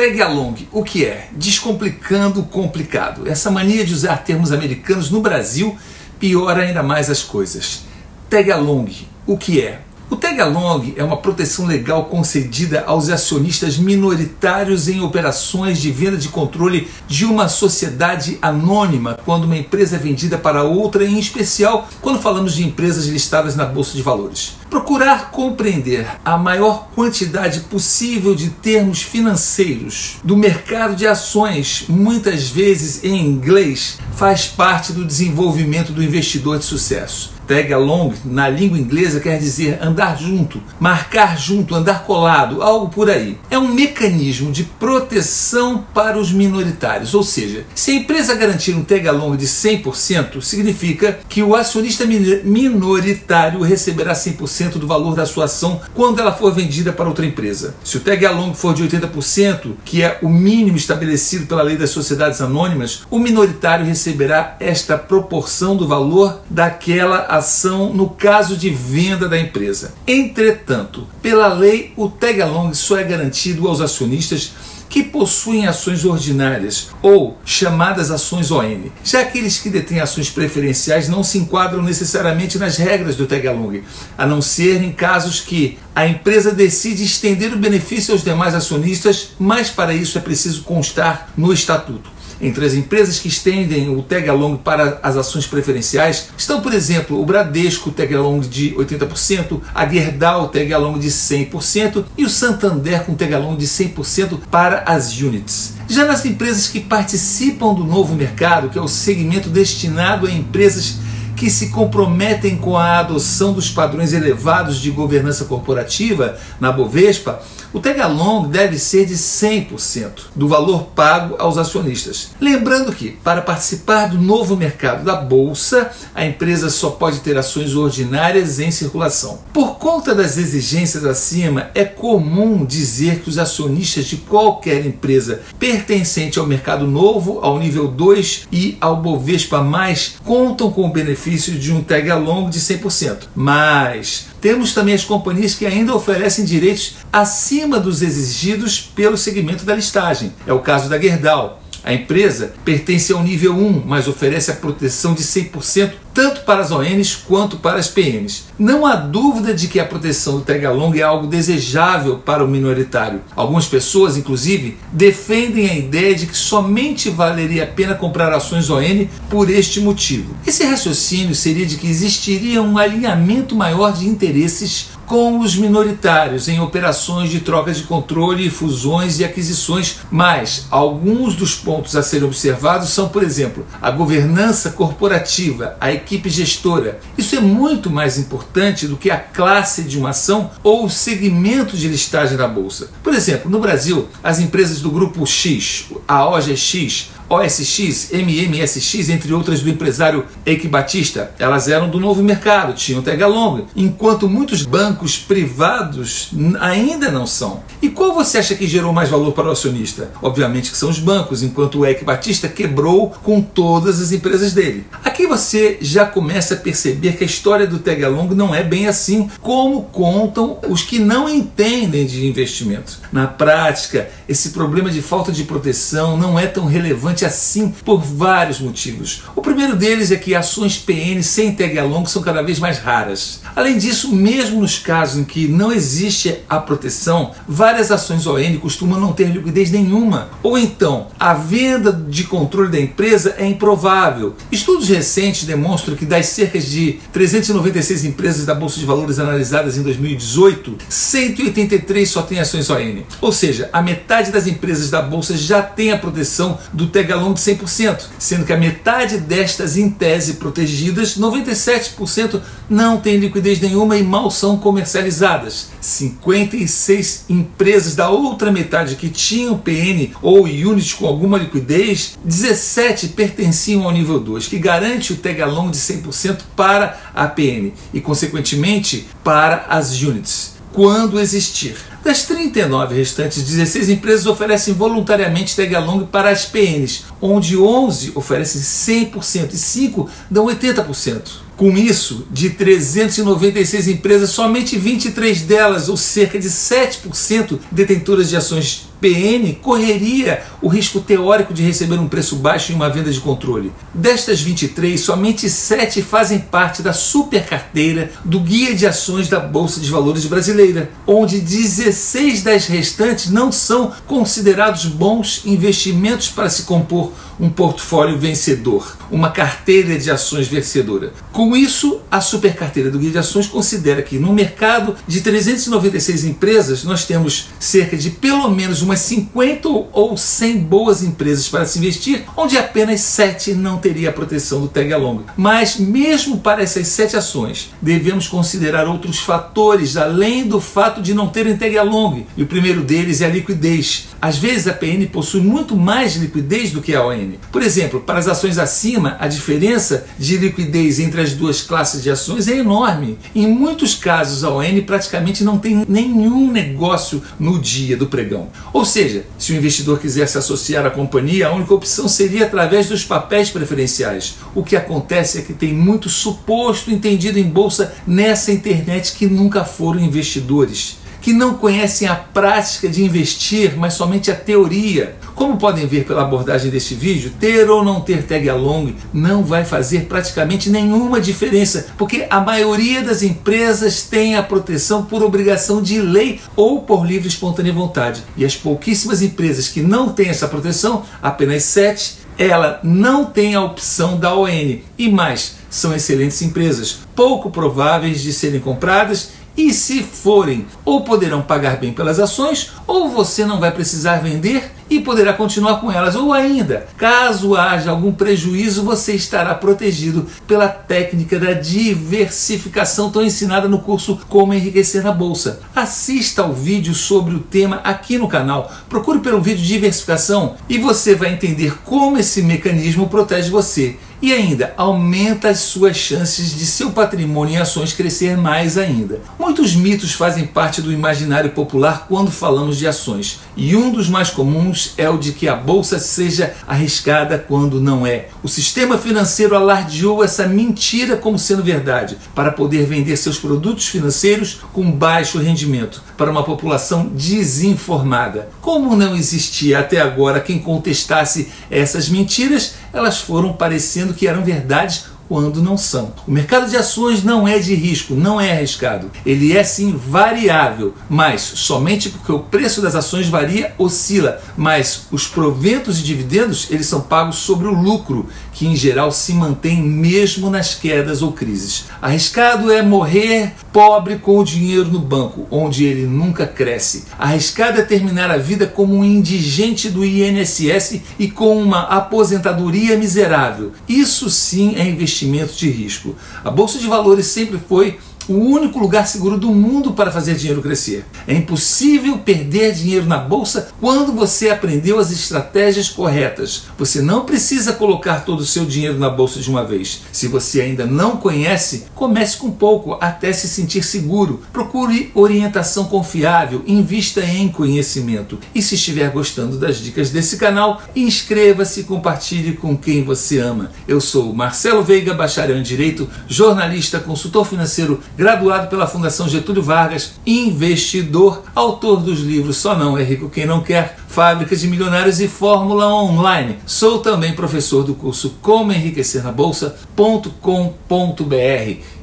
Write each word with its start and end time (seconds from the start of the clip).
Tag 0.00 0.22
along, 0.22 0.54
o 0.72 0.82
que 0.82 1.04
é? 1.04 1.28
Descomplicando 1.32 2.40
o 2.40 2.44
complicado. 2.44 3.28
Essa 3.28 3.50
mania 3.50 3.84
de 3.84 3.92
usar 3.92 4.24
termos 4.24 4.50
americanos 4.50 5.10
no 5.10 5.20
Brasil 5.20 5.76
piora 6.18 6.62
ainda 6.62 6.82
mais 6.82 7.10
as 7.10 7.22
coisas. 7.22 7.82
Tag 8.30 8.50
along, 8.50 8.90
o 9.26 9.36
que 9.36 9.60
é? 9.60 9.80
O 10.10 10.16
tag 10.16 10.40
along 10.40 10.92
é 10.96 11.04
uma 11.04 11.18
proteção 11.18 11.66
legal 11.66 12.06
concedida 12.06 12.82
aos 12.84 13.08
acionistas 13.08 13.78
minoritários 13.78 14.88
em 14.88 15.00
operações 15.00 15.80
de 15.80 15.92
venda 15.92 16.16
de 16.16 16.28
controle 16.28 16.88
de 17.06 17.24
uma 17.24 17.48
sociedade 17.48 18.36
anônima, 18.42 19.20
quando 19.24 19.44
uma 19.44 19.56
empresa 19.56 19.94
é 19.94 19.98
vendida 20.00 20.36
para 20.36 20.64
outra, 20.64 21.04
em 21.04 21.16
especial 21.16 21.88
quando 22.00 22.20
falamos 22.20 22.54
de 22.54 22.66
empresas 22.66 23.06
listadas 23.06 23.54
na 23.54 23.64
bolsa 23.64 23.94
de 23.94 24.02
valores. 24.02 24.56
Procurar 24.68 25.30
compreender 25.30 26.04
a 26.24 26.36
maior 26.36 26.88
quantidade 26.92 27.60
possível 27.60 28.34
de 28.34 28.50
termos 28.50 29.02
financeiros 29.02 30.16
do 30.24 30.36
mercado 30.36 30.96
de 30.96 31.06
ações, 31.06 31.84
muitas 31.88 32.48
vezes 32.48 33.04
em 33.04 33.24
inglês, 33.24 34.00
faz 34.16 34.48
parte 34.48 34.92
do 34.92 35.04
desenvolvimento 35.04 35.92
do 35.92 36.02
investidor 36.02 36.58
de 36.58 36.64
sucesso. 36.64 37.38
Tag 37.50 37.72
along 37.72 38.14
na 38.24 38.48
língua 38.48 38.78
inglesa 38.78 39.18
quer 39.18 39.36
dizer 39.36 39.80
andar 39.82 40.16
junto, 40.16 40.62
marcar 40.78 41.36
junto, 41.36 41.74
andar 41.74 42.04
colado, 42.04 42.62
algo 42.62 42.88
por 42.88 43.10
aí. 43.10 43.40
É 43.50 43.58
um 43.58 43.74
mecanismo 43.74 44.52
de 44.52 44.62
proteção 44.62 45.84
para 45.92 46.16
os 46.16 46.30
minoritários, 46.30 47.12
ou 47.12 47.24
seja, 47.24 47.66
se 47.74 47.90
a 47.90 47.94
empresa 47.94 48.36
garantir 48.36 48.72
um 48.72 48.84
tag 48.84 49.08
along 49.08 49.36
de 49.36 49.48
100%, 49.48 50.40
significa 50.40 51.18
que 51.28 51.42
o 51.42 51.56
acionista 51.56 52.04
minoritário 52.06 53.62
receberá 53.62 54.12
100% 54.12 54.74
do 54.74 54.86
valor 54.86 55.16
da 55.16 55.26
sua 55.26 55.46
ação 55.46 55.80
quando 55.92 56.20
ela 56.20 56.32
for 56.32 56.54
vendida 56.54 56.92
para 56.92 57.08
outra 57.08 57.26
empresa. 57.26 57.74
Se 57.82 57.96
o 57.96 58.00
tag 58.00 58.24
along 58.26 58.54
for 58.54 58.72
de 58.74 58.84
80%, 58.84 59.72
que 59.84 60.04
é 60.04 60.20
o 60.22 60.28
mínimo 60.28 60.76
estabelecido 60.76 61.46
pela 61.46 61.64
lei 61.64 61.76
das 61.76 61.90
sociedades 61.90 62.40
anônimas, 62.40 63.02
o 63.10 63.18
minoritário 63.18 63.84
receberá 63.84 64.56
esta 64.60 64.96
proporção 64.96 65.76
do 65.76 65.88
valor 65.88 66.42
daquela 66.48 67.22
ação 67.22 67.39
ação 67.40 67.92
no 67.92 68.08
caso 68.08 68.56
de 68.56 68.70
venda 68.70 69.28
da 69.28 69.38
empresa. 69.38 69.92
Entretanto, 70.06 71.06
pela 71.20 71.52
lei, 71.52 71.92
o 71.96 72.08
tag 72.08 72.40
along 72.40 72.72
só 72.74 72.96
é 72.98 73.04
garantido 73.04 73.66
aos 73.68 73.80
acionistas 73.80 74.52
que 74.90 75.04
possuem 75.04 75.68
ações 75.68 76.04
ordinárias 76.04 76.88
ou 77.00 77.38
chamadas 77.44 78.10
ações 78.10 78.50
ON. 78.50 78.90
Já 79.04 79.20
aqueles 79.20 79.58
que 79.58 79.70
detêm 79.70 80.00
ações 80.00 80.28
preferenciais 80.28 81.08
não 81.08 81.22
se 81.22 81.38
enquadram 81.38 81.80
necessariamente 81.80 82.58
nas 82.58 82.76
regras 82.76 83.14
do 83.14 83.24
tag 83.24 83.46
along, 83.46 83.82
a 84.18 84.26
não 84.26 84.42
ser 84.42 84.82
em 84.82 84.90
casos 84.90 85.40
que 85.40 85.78
a 85.94 86.06
empresa 86.08 86.50
decide 86.50 87.04
estender 87.04 87.52
o 87.52 87.58
benefício 87.58 88.12
aos 88.12 88.24
demais 88.24 88.54
acionistas, 88.54 89.30
mas 89.38 89.70
para 89.70 89.94
isso 89.94 90.18
é 90.18 90.20
preciso 90.20 90.64
constar 90.64 91.30
no 91.36 91.52
estatuto. 91.52 92.19
Entre 92.40 92.64
as 92.64 92.74
empresas 92.74 93.18
que 93.18 93.28
estendem 93.28 93.90
o 93.90 94.02
tag 94.02 94.28
along 94.28 94.56
para 94.56 94.98
as 95.02 95.16
ações 95.16 95.46
preferenciais 95.46 96.28
estão, 96.36 96.60
por 96.60 96.72
exemplo, 96.72 97.20
o 97.20 97.26
Bradesco 97.26 97.90
tag 97.90 98.14
along 98.14 98.40
de 98.40 98.70
80%, 98.72 99.60
a 99.74 99.86
Gerdau 99.86 100.48
tag 100.48 100.72
along 100.72 100.98
de 100.98 101.08
100% 101.08 102.04
e 102.16 102.24
o 102.24 102.30
Santander 102.30 103.04
com 103.04 103.14
tag 103.14 103.34
along 103.34 103.56
de 103.56 103.66
100% 103.66 104.38
para 104.50 104.84
as 104.86 105.20
units. 105.20 105.74
Já 105.88 106.06
nas 106.06 106.24
empresas 106.24 106.68
que 106.68 106.80
participam 106.80 107.74
do 107.74 107.84
novo 107.84 108.14
mercado, 108.14 108.70
que 108.70 108.78
é 108.78 108.82
o 108.82 108.88
segmento 108.88 109.48
destinado 109.50 110.26
a 110.26 110.30
empresas 110.30 110.96
que 111.40 111.48
se 111.48 111.70
comprometem 111.70 112.58
com 112.58 112.76
a 112.76 112.98
adoção 112.98 113.54
dos 113.54 113.70
padrões 113.70 114.12
elevados 114.12 114.78
de 114.78 114.90
governança 114.90 115.46
corporativa 115.46 116.36
na 116.60 116.70
Bovespa, 116.70 117.40
o 117.72 117.80
tag 117.80 117.98
along 117.98 118.48
deve 118.48 118.78
ser 118.78 119.06
de 119.06 119.14
100% 119.14 120.10
do 120.36 120.46
valor 120.46 120.88
pago 120.94 121.36
aos 121.38 121.56
acionistas. 121.56 122.32
Lembrando 122.38 122.92
que, 122.92 123.12
para 123.12 123.40
participar 123.40 124.08
do 124.08 124.18
novo 124.18 124.54
mercado 124.54 125.02
da 125.02 125.16
bolsa, 125.16 125.90
a 126.14 126.26
empresa 126.26 126.68
só 126.68 126.90
pode 126.90 127.20
ter 127.20 127.38
ações 127.38 127.74
ordinárias 127.74 128.60
em 128.60 128.70
circulação. 128.70 129.38
Por 129.50 129.78
conta 129.78 130.14
das 130.14 130.36
exigências 130.36 131.06
acima, 131.06 131.70
é 131.74 131.84
comum 131.86 132.66
dizer 132.66 133.20
que 133.20 133.30
os 133.30 133.38
acionistas 133.38 134.04
de 134.04 134.18
qualquer 134.18 134.84
empresa 134.84 135.40
pertencente 135.58 136.38
ao 136.38 136.46
mercado 136.46 136.86
novo, 136.86 137.38
ao 137.40 137.58
nível 137.58 137.88
2 137.88 138.48
e 138.52 138.76
ao 138.78 138.96
Bovespa 138.96 139.62
mais 139.62 140.16
contam 140.22 140.70
com 140.70 140.84
o 140.84 140.92
benefício 140.92 141.29
de 141.36 141.72
um 141.72 141.82
tag 141.82 142.10
along 142.10 142.50
de 142.50 142.60
100%. 142.60 143.28
Mas 143.34 144.26
temos 144.40 144.72
também 144.72 144.94
as 144.94 145.04
companhias 145.04 145.54
que 145.54 145.66
ainda 145.66 145.94
oferecem 145.94 146.44
direitos 146.44 146.96
acima 147.12 147.78
dos 147.78 148.02
exigidos 148.02 148.80
pelo 148.80 149.16
segmento 149.16 149.64
da 149.64 149.74
listagem. 149.74 150.32
É 150.46 150.52
o 150.52 150.60
caso 150.60 150.88
da 150.88 150.98
Gerdau. 150.98 151.60
A 151.82 151.94
empresa 151.94 152.52
pertence 152.62 153.12
ao 153.12 153.22
nível 153.22 153.54
1, 153.54 153.84
mas 153.86 154.06
oferece 154.06 154.50
a 154.50 154.54
proteção 154.54 155.14
de 155.14 155.22
100% 155.22 155.92
tanto 156.20 156.42
para 156.42 156.60
as 156.60 156.70
ONs 156.70 157.16
quanto 157.16 157.56
para 157.56 157.78
as 157.78 157.88
PMs. 157.88 158.44
Não 158.58 158.84
há 158.84 158.94
dúvida 158.94 159.54
de 159.54 159.68
que 159.68 159.80
a 159.80 159.86
proteção 159.86 160.34
do 160.34 160.42
tag 160.42 160.66
along 160.66 160.98
é 160.98 161.02
algo 161.02 161.26
desejável 161.26 162.18
para 162.18 162.44
o 162.44 162.46
minoritário. 162.46 163.22
Algumas 163.34 163.64
pessoas, 163.64 164.18
inclusive, 164.18 164.76
defendem 164.92 165.70
a 165.70 165.74
ideia 165.74 166.14
de 166.14 166.26
que 166.26 166.36
somente 166.36 167.08
valeria 167.08 167.64
a 167.64 167.66
pena 167.66 167.94
comprar 167.94 168.34
ações 168.34 168.68
ON 168.68 169.06
por 169.30 169.48
este 169.48 169.80
motivo. 169.80 170.36
Esse 170.46 170.62
raciocínio 170.64 171.34
seria 171.34 171.64
de 171.64 171.76
que 171.76 171.86
existiria 171.86 172.60
um 172.60 172.76
alinhamento 172.76 173.56
maior 173.56 173.90
de 173.90 174.06
interesses 174.06 174.90
com 175.10 175.40
os 175.40 175.56
minoritários 175.56 176.46
em 176.46 176.60
operações 176.60 177.30
de 177.30 177.40
troca 177.40 177.72
de 177.72 177.82
controle, 177.82 178.48
fusões 178.48 179.18
e 179.18 179.24
aquisições, 179.24 179.96
mas 180.08 180.68
alguns 180.70 181.34
dos 181.34 181.52
pontos 181.52 181.96
a 181.96 182.02
serem 182.02 182.28
observados 182.28 182.90
são, 182.90 183.08
por 183.08 183.24
exemplo, 183.24 183.66
a 183.82 183.90
governança 183.90 184.70
corporativa, 184.70 185.76
a 185.80 185.90
equipe 185.90 186.09
gestora. 186.26 187.00
Isso 187.16 187.36
é 187.36 187.40
muito 187.40 187.90
mais 187.90 188.18
importante 188.18 188.86
do 188.86 188.96
que 188.96 189.10
a 189.10 189.18
classe 189.18 189.82
de 189.82 189.98
uma 189.98 190.10
ação 190.10 190.50
ou 190.62 190.86
o 190.86 190.90
segmento 190.90 191.76
de 191.76 191.88
listagem 191.88 192.36
da 192.36 192.48
bolsa. 192.48 192.90
Por 193.02 193.14
exemplo, 193.14 193.50
no 193.50 193.60
Brasil, 193.60 194.08
as 194.22 194.40
empresas 194.40 194.80
do 194.80 194.90
grupo 194.90 195.26
X, 195.26 195.86
a 196.08 196.26
OGX, 196.28 197.10
OSX, 197.30 198.10
MMSX, 198.12 199.08
entre 199.08 199.32
outras 199.32 199.60
do 199.60 199.70
empresário 199.70 200.24
Eike 200.44 200.66
Batista, 200.66 201.30
elas 201.38 201.68
eram 201.68 201.88
do 201.88 202.00
novo 202.00 202.24
mercado, 202.24 202.74
tinham 202.74 203.02
tag 203.02 203.22
along, 203.22 203.66
enquanto 203.76 204.28
muitos 204.28 204.64
bancos 204.64 205.16
privados 205.16 206.30
ainda 206.58 207.08
não 207.08 207.28
são. 207.28 207.62
E 207.80 207.88
qual 207.88 208.12
você 208.12 208.38
acha 208.38 208.56
que 208.56 208.66
gerou 208.66 208.92
mais 208.92 209.08
valor 209.08 209.32
para 209.32 209.46
o 209.46 209.52
acionista? 209.52 210.10
Obviamente 210.20 210.72
que 210.72 210.76
são 210.76 210.90
os 210.90 210.98
bancos, 210.98 211.44
enquanto 211.44 211.78
o 211.78 211.86
Eike 211.86 212.04
Batista 212.04 212.48
quebrou 212.48 213.10
com 213.22 213.40
todas 213.40 214.00
as 214.00 214.10
empresas 214.10 214.52
dele. 214.52 214.84
Aqui 215.04 215.24
você 215.26 215.78
já 215.80 216.04
começa 216.04 216.54
a 216.54 216.56
perceber 216.56 217.12
que 217.12 217.22
a 217.22 217.26
história 217.26 217.66
do 217.66 217.78
tag 217.78 218.02
along 218.02 218.34
não 218.34 218.52
é 218.52 218.64
bem 218.64 218.88
assim 218.88 219.30
como 219.40 219.82
contam 219.82 220.58
os 220.68 220.82
que 220.82 220.98
não 220.98 221.28
entendem 221.28 222.04
de 222.06 222.26
investimento. 222.26 222.98
Na 223.12 223.28
prática, 223.28 224.10
esse 224.28 224.50
problema 224.50 224.90
de 224.90 225.00
falta 225.00 225.30
de 225.30 225.44
proteção 225.44 226.16
não 226.16 226.36
é 226.36 226.46
tão 226.46 226.66
relevante 226.66 227.19
assim 227.24 227.72
por 227.84 228.00
vários 228.00 228.60
motivos. 228.60 229.22
O 229.34 229.42
primeiro 229.42 229.76
deles 229.76 230.10
é 230.10 230.16
que 230.16 230.34
ações 230.34 230.78
PN 230.78 231.22
sem 231.22 231.54
tag 231.54 231.78
along 231.78 232.06
são 232.06 232.22
cada 232.22 232.42
vez 232.42 232.58
mais 232.58 232.78
raras. 232.78 233.40
Além 233.54 233.78
disso, 233.78 234.14
mesmo 234.14 234.60
nos 234.60 234.78
casos 234.78 235.18
em 235.18 235.24
que 235.24 235.46
não 235.48 235.72
existe 235.72 236.38
a 236.48 236.58
proteção, 236.58 237.32
várias 237.46 237.90
ações 237.90 238.26
ON 238.26 238.58
costumam 238.60 239.00
não 239.00 239.12
ter 239.12 239.28
liquidez 239.28 239.70
nenhuma. 239.70 240.28
Ou 240.42 240.58
então, 240.58 241.08
a 241.18 241.34
venda 241.34 241.92
de 241.92 242.24
controle 242.24 242.70
da 242.70 242.80
empresa 242.80 243.34
é 243.38 243.46
improvável. 243.46 244.34
Estudos 244.50 244.88
recentes 244.88 245.44
demonstram 245.44 245.96
que 245.96 246.04
das 246.04 246.26
cerca 246.26 246.58
de 246.58 247.00
396 247.12 248.04
empresas 248.04 248.46
da 248.46 248.54
Bolsa 248.54 248.78
de 248.78 248.86
Valores 248.86 249.18
analisadas 249.18 249.76
em 249.76 249.82
2018, 249.82 250.78
183 250.88 252.08
só 252.08 252.22
têm 252.22 252.40
ações 252.40 252.70
ON. 252.70 253.02
Ou 253.20 253.32
seja, 253.32 253.68
a 253.72 253.82
metade 253.82 254.30
das 254.30 254.46
empresas 254.46 254.90
da 254.90 255.02
Bolsa 255.02 255.36
já 255.36 255.62
tem 255.62 255.92
a 255.92 255.98
proteção 255.98 256.58
do 256.72 256.86
tag 256.86 257.09
Galão 257.10 257.34
de 257.34 257.40
100%, 257.40 258.04
sendo 258.20 258.44
que 258.44 258.52
a 258.52 258.56
metade 258.56 259.18
destas, 259.18 259.76
em 259.76 259.90
tese 259.90 260.34
protegidas, 260.34 261.18
97% 261.18 262.40
não 262.68 262.98
tem 262.98 263.16
liquidez 263.16 263.60
nenhuma 263.60 263.96
e 263.96 264.02
mal 264.04 264.30
são 264.30 264.56
comercializadas. 264.56 265.70
56 265.80 267.24
empresas 267.28 267.96
da 267.96 268.10
outra 268.10 268.52
metade 268.52 268.94
que 268.94 269.08
tinham 269.08 269.58
PN 269.58 270.12
ou 270.22 270.44
unit 270.44 270.94
com 270.94 271.04
alguma 271.04 271.36
liquidez, 271.36 272.16
17 272.24 273.08
pertenciam 273.08 273.82
ao 273.82 273.90
nível 273.90 274.20
2, 274.20 274.46
que 274.46 274.58
garante 274.60 275.12
o 275.12 275.16
tag 275.16 275.42
along 275.42 275.72
de 275.72 275.78
100% 275.78 276.38
para 276.54 277.10
a 277.12 277.26
PN 277.26 277.72
e, 277.92 278.00
consequentemente, 278.00 279.08
para 279.24 279.66
as 279.68 280.00
units 280.00 280.59
quando 280.72 281.18
existir. 281.20 281.76
Das 282.02 282.22
39 282.22 282.94
restantes, 282.94 283.42
16 283.42 283.90
empresas 283.90 284.26
oferecem 284.26 284.72
voluntariamente 284.72 285.54
tag 285.54 285.74
along 285.74 286.06
para 286.06 286.30
as 286.30 286.46
PNs, 286.46 287.04
onde 287.20 287.56
11 287.58 288.12
oferecem 288.14 288.60
100% 288.62 289.52
e 289.52 289.56
5 289.56 290.08
dão 290.30 290.46
80%. 290.46 291.20
Com 291.56 291.76
isso, 291.76 292.26
de 292.30 292.48
396 292.50 293.88
empresas, 293.88 294.30
somente 294.30 294.78
23 294.78 295.42
delas, 295.42 295.90
ou 295.90 295.96
cerca 295.96 296.38
de 296.38 296.48
7%, 296.48 297.58
detentoras 297.70 298.30
de 298.30 298.36
ações 298.36 298.89
PN 299.00 299.54
correria 299.60 300.42
o 300.60 300.68
risco 300.68 301.00
teórico 301.00 301.54
de 301.54 301.62
receber 301.62 301.98
um 301.98 302.08
preço 302.08 302.36
baixo 302.36 302.72
em 302.72 302.74
uma 302.74 302.90
venda 302.90 303.10
de 303.10 303.20
controle. 303.20 303.72
Destas 303.94 304.40
23, 304.40 305.00
somente 305.00 305.48
7 305.48 306.02
fazem 306.02 306.38
parte 306.38 306.82
da 306.82 306.92
super 306.92 307.44
carteira 307.44 308.10
do 308.24 308.40
Guia 308.40 308.74
de 308.74 308.86
Ações 308.86 309.28
da 309.28 309.40
Bolsa 309.40 309.80
de 309.80 309.90
Valores 309.90 310.24
Brasileira, 310.26 310.90
onde 311.06 311.40
16 311.40 312.42
das 312.42 312.66
restantes 312.66 313.30
não 313.30 313.50
são 313.50 313.92
considerados 314.06 314.84
bons 314.86 315.42
investimentos 315.44 316.28
para 316.28 316.50
se 316.50 316.62
compor 316.62 317.12
um 317.40 317.48
portfólio 317.48 318.18
vencedor, 318.18 318.96
uma 319.10 319.30
carteira 319.30 319.98
de 319.98 320.10
ações 320.10 320.46
vencedora. 320.46 321.12
Com 321.32 321.56
isso, 321.56 322.00
a 322.10 322.20
super 322.20 322.54
carteira 322.54 322.90
do 322.90 322.98
Guia 322.98 323.10
de 323.10 323.18
Ações 323.18 323.46
considera 323.46 324.02
que 324.02 324.18
no 324.18 324.32
mercado 324.32 324.94
de 325.06 325.22
396 325.22 326.24
empresas, 326.24 326.84
nós 326.84 327.06
temos 327.06 327.48
cerca 327.58 327.96
de 327.96 328.10
pelo 328.10 328.50
menos 328.50 328.82
umas 328.90 329.00
50 329.00 329.68
ou 329.92 330.16
100 330.16 330.58
boas 330.58 331.02
empresas 331.02 331.48
para 331.48 331.64
se 331.64 331.78
investir, 331.78 332.24
onde 332.36 332.58
apenas 332.58 333.00
7 333.02 333.54
não 333.54 333.78
teria 333.78 334.08
a 334.08 334.12
proteção 334.12 334.60
do 334.60 334.66
tag 334.66 334.92
along. 334.92 335.22
Mas 335.36 335.76
mesmo 335.76 336.38
para 336.38 336.62
essas 336.62 336.88
7 336.88 337.16
ações, 337.16 337.70
devemos 337.80 338.26
considerar 338.26 338.88
outros 338.88 339.20
fatores 339.20 339.96
além 339.96 340.46
do 340.46 340.60
fato 340.60 341.00
de 341.00 341.14
não 341.14 341.28
terem 341.28 341.56
tag 341.56 341.78
along. 341.78 342.26
E 342.36 342.42
o 342.42 342.46
primeiro 342.46 342.82
deles 342.82 343.20
é 343.20 343.26
a 343.26 343.30
liquidez. 343.30 344.08
Às 344.20 344.36
vezes 344.36 344.66
a 344.66 344.72
PN 344.72 345.06
possui 345.06 345.40
muito 345.40 345.76
mais 345.76 346.16
liquidez 346.16 346.72
do 346.72 346.82
que 346.82 346.94
a 346.94 347.06
ON. 347.06 347.34
Por 347.52 347.62
exemplo, 347.62 348.00
para 348.00 348.18
as 348.18 348.26
ações 348.26 348.58
acima, 348.58 349.16
a 349.20 349.28
diferença 349.28 350.04
de 350.18 350.36
liquidez 350.36 350.98
entre 350.98 351.20
as 351.20 351.32
duas 351.32 351.62
classes 351.62 352.02
de 352.02 352.10
ações 352.10 352.48
é 352.48 352.58
enorme. 352.58 353.18
Em 353.34 353.46
muitos 353.46 353.94
casos, 353.94 354.42
a 354.42 354.50
ON 354.50 354.82
praticamente 354.84 355.44
não 355.44 355.58
tem 355.58 355.86
nenhum 355.88 356.50
negócio 356.50 357.22
no 357.38 357.58
dia 357.58 357.96
do 357.96 358.08
pregão. 358.08 358.48
Seja, 358.84 359.24
se 359.38 359.52
o 359.52 359.56
investidor 359.56 359.98
quiser 359.98 360.28
se 360.28 360.38
associar 360.38 360.86
à 360.86 360.90
companhia, 360.90 361.48
a 361.48 361.52
única 361.52 361.74
opção 361.74 362.08
seria 362.08 362.46
através 362.46 362.88
dos 362.88 363.04
papéis 363.04 363.50
preferenciais. 363.50 364.36
O 364.54 364.62
que 364.62 364.76
acontece 364.76 365.38
é 365.38 365.42
que 365.42 365.52
tem 365.52 365.72
muito 365.72 366.08
suposto 366.08 366.90
entendido 366.90 367.38
em 367.38 367.44
bolsa 367.44 367.94
nessa 368.06 368.52
internet 368.52 369.12
que 369.12 369.26
nunca 369.26 369.64
foram 369.64 370.00
investidores 370.00 371.00
que 371.20 371.32
não 371.32 371.54
conhecem 371.54 372.08
a 372.08 372.14
prática 372.14 372.88
de 372.88 373.04
investir, 373.04 373.76
mas 373.76 373.94
somente 373.94 374.30
a 374.30 374.34
teoria. 374.34 375.16
Como 375.40 375.56
podem 375.56 375.86
ver 375.86 376.04
pela 376.04 376.20
abordagem 376.20 376.70
deste 376.70 376.94
vídeo, 376.94 377.32
ter 377.40 377.70
ou 377.70 377.82
não 377.82 378.02
ter 378.02 378.24
tag 378.24 378.46
along 378.46 378.94
não 379.10 379.42
vai 379.42 379.64
fazer 379.64 380.00
praticamente 380.00 380.68
nenhuma 380.68 381.18
diferença, 381.18 381.86
porque 381.96 382.26
a 382.28 382.42
maioria 382.42 383.00
das 383.00 383.22
empresas 383.22 384.02
tem 384.02 384.36
a 384.36 384.42
proteção 384.42 385.06
por 385.06 385.22
obrigação 385.22 385.80
de 385.80 385.98
lei 385.98 386.42
ou 386.54 386.82
por 386.82 387.06
livre 387.06 387.26
e 387.26 387.30
espontânea 387.30 387.72
vontade. 387.72 388.22
E 388.36 388.44
as 388.44 388.54
pouquíssimas 388.54 389.22
empresas 389.22 389.66
que 389.66 389.80
não 389.80 390.10
têm 390.10 390.28
essa 390.28 390.46
proteção, 390.46 391.04
apenas 391.22 391.62
sete, 391.62 392.18
ela 392.36 392.78
não 392.84 393.24
tem 393.24 393.54
a 393.54 393.64
opção 393.64 394.18
da 394.18 394.34
ON. 394.34 394.78
E 394.98 395.08
mais, 395.08 395.54
são 395.70 395.94
excelentes 395.94 396.42
empresas, 396.42 396.98
pouco 397.16 397.50
prováveis 397.50 398.20
de 398.20 398.34
serem 398.34 398.60
compradas 398.60 399.30
e 399.56 399.74
se 399.74 400.02
forem, 400.02 400.66
ou 400.90 401.02
poderão 401.02 401.40
pagar 401.40 401.76
bem 401.76 401.92
pelas 401.92 402.18
ações, 402.18 402.72
ou 402.84 403.08
você 403.08 403.44
não 403.44 403.60
vai 403.60 403.70
precisar 403.70 404.16
vender 404.16 404.72
e 404.90 404.98
poderá 404.98 405.32
continuar 405.32 405.80
com 405.80 405.90
elas. 405.90 406.16
Ou 406.16 406.32
ainda, 406.32 406.88
caso 406.96 407.54
haja 407.54 407.90
algum 407.90 408.12
prejuízo, 408.12 408.82
você 408.82 409.14
estará 409.14 409.54
protegido 409.54 410.26
pela 410.48 410.68
técnica 410.68 411.38
da 411.38 411.52
diversificação 411.52 413.10
tão 413.10 413.22
ensinada 413.22 413.68
no 413.68 413.78
curso 413.78 414.18
Como 414.28 414.52
Enriquecer 414.52 415.04
na 415.04 415.12
Bolsa. 415.12 415.60
Assista 415.76 416.42
ao 416.42 416.52
vídeo 416.52 416.92
sobre 416.92 417.36
o 417.36 417.40
tema 417.40 417.76
aqui 417.84 418.18
no 418.18 418.26
canal. 418.26 418.72
Procure 418.88 419.20
pelo 419.20 419.40
vídeo 419.40 419.64
Diversificação 419.64 420.56
e 420.68 420.76
você 420.76 421.14
vai 421.14 421.32
entender 421.32 421.78
como 421.84 422.18
esse 422.18 422.42
mecanismo 422.42 423.08
protege 423.08 423.48
você 423.48 423.96
e 424.22 424.32
ainda 424.32 424.74
aumenta 424.76 425.48
as 425.48 425.60
suas 425.60 425.96
chances 425.96 426.54
de 426.56 426.66
seu 426.66 426.90
patrimônio 426.90 427.54
em 427.54 427.58
ações 427.58 427.92
crescer 427.92 428.36
mais 428.36 428.76
ainda. 428.76 429.20
Muitos 429.38 429.74
mitos 429.74 430.12
fazem 430.12 430.46
parte 430.80 430.82
do 430.82 430.92
imaginário 430.92 431.50
popular 431.50 432.06
quando 432.08 432.30
falamos 432.30 432.78
de 432.78 432.86
ações, 432.86 433.40
e 433.56 433.76
um 433.76 433.90
dos 433.90 434.08
mais 434.08 434.30
comuns 434.30 434.94
é 434.96 435.08
o 435.08 435.18
de 435.18 435.32
que 435.32 435.48
a 435.48 435.54
bolsa 435.54 435.98
seja 435.98 436.54
arriscada 436.66 437.38
quando 437.38 437.80
não 437.80 438.06
é. 438.06 438.28
O 438.42 438.48
sistema 438.48 438.96
financeiro 438.96 439.54
alardeou 439.54 440.24
essa 440.24 440.46
mentira 440.46 441.16
como 441.16 441.38
sendo 441.38 441.62
verdade, 441.62 442.16
para 442.34 442.50
poder 442.50 442.86
vender 442.86 443.16
seus 443.16 443.38
produtos 443.38 443.86
financeiros 443.86 444.60
com 444.72 444.90
baixo 444.90 445.38
rendimento 445.38 446.02
para 446.16 446.30
uma 446.30 446.42
população 446.42 447.08
desinformada. 447.08 448.48
Como 448.60 448.96
não 448.96 449.16
existia 449.16 449.80
até 449.80 450.00
agora 450.00 450.40
quem 450.40 450.58
contestasse 450.58 451.48
essas 451.70 452.08
mentiras, 452.08 452.74
elas 452.92 453.20
foram 453.20 453.52
parecendo 453.52 454.14
que 454.14 454.26
eram 454.26 454.42
verdades 454.42 455.04
quando 455.30 455.62
não 455.62 455.78
são. 455.78 456.12
O 456.26 456.32
mercado 456.32 456.68
de 456.68 456.76
ações 456.76 457.22
não 457.22 457.46
é 457.46 457.60
de 457.60 457.72
risco, 457.72 458.14
não 458.14 458.40
é 458.40 458.50
arriscado. 458.50 459.08
Ele 459.24 459.56
é 459.56 459.62
sim 459.62 459.96
variável, 459.96 460.92
mas 461.08 461.40
somente 461.40 462.08
porque 462.08 462.32
o 462.32 462.40
preço 462.40 462.82
das 462.82 462.96
ações 462.96 463.28
varia, 463.28 463.72
oscila, 463.78 464.40
mas 464.56 465.02
os 465.12 465.28
proventos 465.28 466.00
e 466.00 466.02
dividendos, 466.02 466.66
eles 466.68 466.86
são 466.86 467.02
pagos 467.02 467.36
sobre 467.36 467.68
o 467.68 467.80
lucro, 467.80 468.26
que 468.52 468.66
em 468.66 468.74
geral 468.74 469.12
se 469.12 469.32
mantém 469.32 469.80
mesmo 469.80 470.50
nas 470.50 470.74
quedas 470.74 471.22
ou 471.22 471.30
crises. 471.30 471.84
Arriscado 472.02 472.72
é 472.72 472.82
morrer 472.82 473.52
pobre 473.72 474.16
com 474.16 474.36
o 474.36 474.44
dinheiro 474.44 474.90
no 474.90 474.98
banco, 474.98 475.46
onde 475.48 475.84
ele 475.84 476.06
nunca 476.06 476.44
cresce. 476.44 477.04
Arriscado 477.16 477.78
é 477.78 477.84
terminar 477.84 478.32
a 478.32 478.36
vida 478.36 478.66
como 478.66 478.96
um 478.96 479.04
indigente 479.04 479.88
do 479.88 480.04
INSS 480.04 481.02
e 481.20 481.30
com 481.30 481.56
uma 481.62 481.82
aposentadoria 481.82 482.96
miserável. 482.96 483.70
Isso 483.88 484.28
sim 484.28 484.74
é 484.74 484.82
investimento 484.88 485.19
de 485.56 485.70
risco. 485.70 486.16
A 486.44 486.50
bolsa 486.50 486.78
de 486.78 486.86
valores 486.86 487.26
sempre 487.26 487.58
foi 487.58 487.98
o 488.28 488.34
único 488.34 488.78
lugar 488.78 489.06
seguro 489.06 489.36
do 489.36 489.48
mundo 489.48 489.92
para 489.92 490.10
fazer 490.10 490.34
dinheiro 490.34 490.62
crescer. 490.62 491.04
É 491.26 491.34
impossível 491.34 492.18
perder 492.18 492.72
dinheiro 492.72 493.06
na 493.06 493.18
bolsa 493.18 493.70
quando 493.80 494.12
você 494.12 494.50
aprendeu 494.50 494.98
as 494.98 495.10
estratégias 495.10 495.88
corretas. 495.88 496.64
Você 496.78 497.02
não 497.02 497.24
precisa 497.24 497.72
colocar 497.72 498.24
todo 498.24 498.40
o 498.40 498.46
seu 498.46 498.64
dinheiro 498.64 498.98
na 498.98 499.10
bolsa 499.10 499.40
de 499.40 499.50
uma 499.50 499.64
vez. 499.64 500.02
Se 500.12 500.28
você 500.28 500.60
ainda 500.60 500.86
não 500.86 501.16
conhece, 501.16 501.86
comece 501.94 502.36
com 502.36 502.50
pouco 502.50 502.96
até 503.00 503.32
se 503.32 503.48
sentir 503.48 503.82
seguro. 503.82 504.42
Procure 504.52 505.10
orientação 505.14 505.84
confiável, 505.84 506.62
invista 506.66 507.20
em 507.22 507.48
conhecimento. 507.48 508.38
E 508.54 508.62
se 508.62 508.74
estiver 508.74 509.10
gostando 509.10 509.58
das 509.58 509.78
dicas 509.78 510.10
desse 510.10 510.36
canal, 510.36 510.82
inscreva-se 510.94 511.80
e 511.80 511.84
compartilhe 511.84 512.52
com 512.52 512.76
quem 512.76 513.02
você 513.02 513.38
ama. 513.38 513.70
Eu 513.88 514.00
sou 514.00 514.32
Marcelo 514.32 514.82
Veiga, 514.82 515.14
bacharel 515.14 515.58
em 515.58 515.62
Direito, 515.62 516.08
jornalista, 516.28 516.98
consultor 516.98 517.46
financeiro 517.46 518.00
graduado 518.20 518.68
pela 518.68 518.86
Fundação 518.86 519.26
Getúlio 519.26 519.62
Vargas, 519.62 520.12
investidor, 520.26 521.42
autor 521.54 522.02
dos 522.02 522.20
livros 522.20 522.58
Só 522.58 522.76
Não 522.76 522.98
é 522.98 523.02
Rico 523.02 523.30
Quem 523.30 523.46
Não 523.46 523.62
Quer, 523.62 523.96
Fábrica 524.08 524.54
de 524.54 524.68
Milionários 524.68 525.22
e 525.22 525.26
Fórmula 525.26 525.86
Online. 525.86 526.58
Sou 526.66 526.98
também 526.98 527.32
professor 527.32 527.82
do 527.82 527.94
curso 527.94 528.34
Como 528.42 528.74
Enriquecer 528.74 529.24
na 529.24 529.32
Bolsa.com.br. 529.32 530.34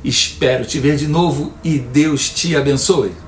Espero 0.04 0.66
te 0.66 0.80
ver 0.80 0.96
de 0.96 1.08
novo 1.08 1.54
e 1.64 1.78
Deus 1.78 2.32
te 2.32 2.56
abençoe. 2.56 3.27